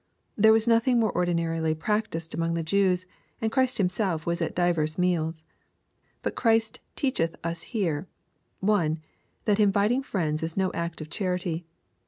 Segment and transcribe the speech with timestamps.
[0.35, 3.05] There was nothing more ordinarily practised among the Jews,
[3.39, 5.45] and Christ Himself was at divers meals.
[6.23, 8.07] But Christ teacheth us here,
[8.61, 8.99] (1.)
[9.45, 11.67] That inviting friends is no act of charity.